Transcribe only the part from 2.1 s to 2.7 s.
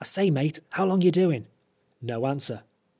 answer.